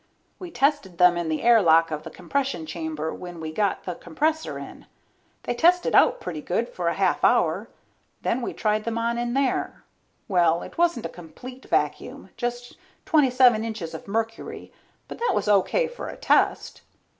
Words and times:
We 0.39 0.49
tested 0.49 0.97
them 0.97 1.15
in 1.15 1.29
the 1.29 1.43
air 1.43 1.61
lock 1.61 1.91
of 1.91 2.01
the 2.01 2.09
compression 2.09 2.65
chamber 2.65 3.13
when 3.13 3.39
we 3.39 3.51
got 3.51 3.83
the 3.83 3.93
compressor 3.93 4.57
in. 4.57 4.87
They 5.43 5.53
tested 5.53 5.93
out 5.93 6.19
pretty 6.19 6.41
good 6.41 6.67
for 6.67 6.87
a 6.87 6.95
half 6.95 7.23
hour, 7.23 7.69
then 8.23 8.41
we 8.41 8.51
tried 8.51 8.83
them 8.83 8.97
on 8.97 9.19
in 9.19 9.35
there. 9.35 9.83
Well, 10.27 10.63
it 10.63 10.75
wasn't 10.75 11.05
a 11.05 11.09
complete 11.09 11.65
vacuum, 11.65 12.31
just 12.35 12.77
twenty 13.05 13.29
seven 13.29 13.63
inches 13.63 13.93
of 13.93 14.07
mercury, 14.07 14.73
but 15.07 15.19
that 15.19 15.33
was 15.35 15.47
O.K. 15.47 15.87
for 15.89 16.07
a 16.09 16.17
test. 16.17 16.81